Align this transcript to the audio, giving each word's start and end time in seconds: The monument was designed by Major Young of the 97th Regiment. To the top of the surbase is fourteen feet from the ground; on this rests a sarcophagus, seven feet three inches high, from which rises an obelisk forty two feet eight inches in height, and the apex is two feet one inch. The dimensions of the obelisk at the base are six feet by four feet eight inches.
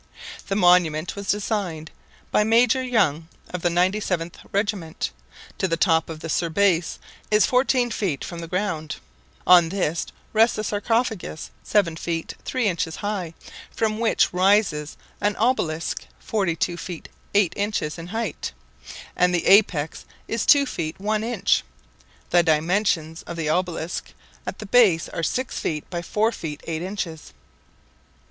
The 0.47 0.55
monument 0.55 1.15
was 1.15 1.29
designed 1.29 1.91
by 2.31 2.43
Major 2.43 2.81
Young 2.81 3.27
of 3.51 3.61
the 3.61 3.69
97th 3.69 4.33
Regiment. 4.51 5.11
To 5.59 5.67
the 5.67 5.77
top 5.77 6.09
of 6.09 6.21
the 6.21 6.27
surbase 6.27 6.97
is 7.29 7.45
fourteen 7.45 7.91
feet 7.91 8.23
from 8.25 8.39
the 8.39 8.47
ground; 8.47 8.95
on 9.45 9.69
this 9.69 10.07
rests 10.33 10.57
a 10.57 10.63
sarcophagus, 10.63 11.51
seven 11.61 11.95
feet 11.95 12.33
three 12.43 12.65
inches 12.65 12.95
high, 12.95 13.35
from 13.69 13.99
which 13.99 14.33
rises 14.33 14.97
an 15.21 15.35
obelisk 15.35 16.07
forty 16.17 16.55
two 16.55 16.77
feet 16.77 17.07
eight 17.35 17.53
inches 17.55 17.99
in 17.99 18.07
height, 18.07 18.53
and 19.15 19.35
the 19.35 19.45
apex 19.45 20.05
is 20.27 20.47
two 20.47 20.65
feet 20.65 20.99
one 20.99 21.23
inch. 21.23 21.63
The 22.31 22.41
dimensions 22.41 23.21
of 23.27 23.37
the 23.37 23.49
obelisk 23.49 24.13
at 24.47 24.57
the 24.57 24.65
base 24.65 25.09
are 25.09 25.21
six 25.21 25.59
feet 25.59 25.87
by 25.91 26.01
four 26.01 26.31
feet 26.31 26.61
eight 26.65 26.81
inches. 26.81 27.33